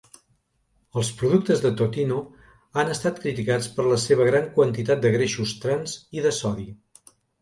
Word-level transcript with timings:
Els 1.01 1.09
productes 1.17 1.59
de 1.65 1.71
Totino 1.81 2.17
han 2.83 2.89
estat 2.95 3.21
criticats 3.25 3.67
per 3.75 3.85
la 3.91 3.99
seva 4.07 4.27
gran 4.31 4.49
quantitat 4.57 5.05
de 5.05 5.13
greixos 5.17 5.53
trans 5.67 5.95
i 6.19 6.25
de 6.29 6.33
sodi. 6.41 6.67